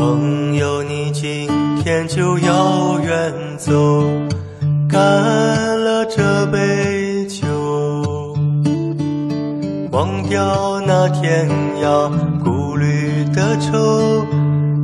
[0.00, 1.46] 朋友，你今
[1.84, 3.70] 天就要远走，
[4.88, 7.46] 干了这杯酒，
[9.90, 11.46] 忘掉那天
[11.82, 12.10] 涯
[12.42, 14.24] 孤旅的愁，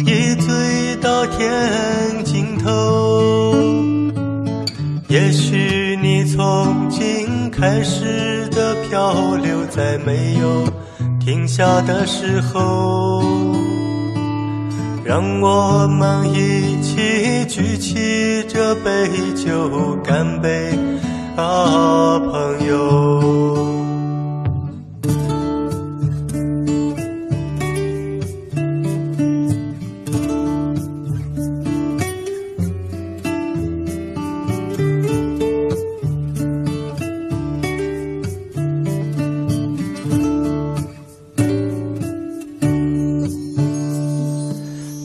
[0.00, 3.54] 一醉到天尽头。
[5.06, 10.64] 也许你从今开始的漂流，在没有
[11.24, 13.22] 停下的时候。
[15.04, 20.70] 让我们一起举起这杯酒，干杯
[21.36, 22.53] 啊，朋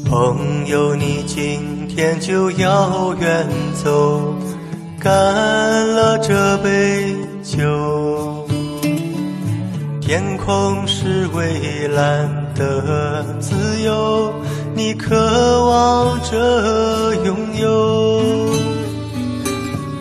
[0.09, 4.33] 朋友，你今天就要远走，
[4.99, 8.47] 干了这杯酒。
[10.01, 14.33] 天空是蔚蓝的自由，
[14.73, 15.15] 你渴
[15.67, 18.49] 望着拥有。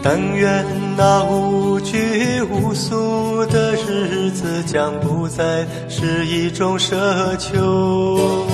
[0.03, 0.65] 但愿
[0.97, 6.97] 那无拘无束的日子，将不再是一种奢
[7.37, 8.48] 求。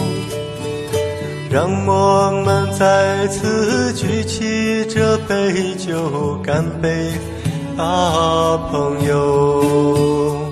[1.54, 7.12] 让我们再次举起这杯酒，干杯
[7.76, 10.43] 啊，朋友！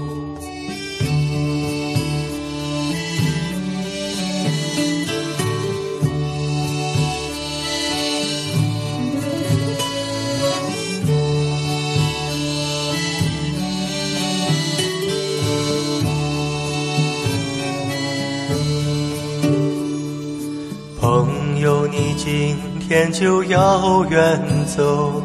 [21.94, 25.22] 你今天就要远走，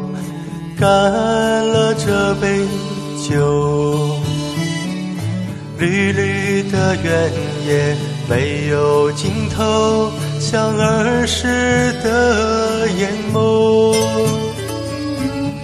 [0.78, 2.60] 干了这杯
[3.26, 4.20] 酒。
[5.78, 7.32] 绿绿的原
[7.66, 7.96] 野
[8.28, 13.96] 没有尽头，像儿时的眼眸。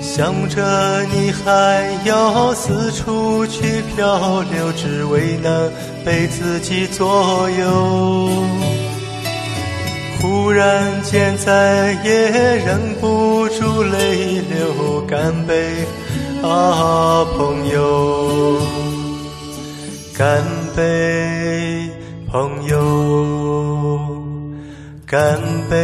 [0.01, 5.71] 想着你还要四处去漂流，只为能
[6.03, 8.74] 被自己左右。
[10.25, 12.31] 忽然间再也
[12.65, 15.85] 忍不住泪流，干杯
[16.43, 18.59] 啊，朋友！
[20.17, 20.43] 干
[20.75, 21.91] 杯，
[22.33, 24.25] 朋友！
[25.07, 25.77] 干杯，